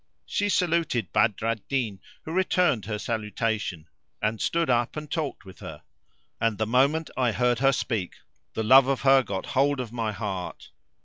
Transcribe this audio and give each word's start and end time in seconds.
She 0.25 0.49
saluted 0.49 1.11
Badr 1.13 1.45
al 1.45 1.57
Din 1.69 1.99
who 2.25 2.31
returned 2.31 2.85
her 2.85 2.97
salutation 2.97 3.85
and 4.19 4.41
stood 4.41 4.67
up, 4.67 4.97
and 4.97 5.11
talked 5.11 5.45
with 5.45 5.59
her; 5.59 5.83
and 6.39 6.57
the 6.57 6.65
moment 6.65 7.11
I 7.15 7.31
heard 7.31 7.59
her 7.59 7.71
speak, 7.71 8.15
the 8.55 8.63
love 8.63 8.87
of 8.87 9.01
her 9.01 9.21
got 9.21 9.45
hold 9.45 9.79
of 9.79 9.91
my 9.93 10.11
heart. 10.11 10.71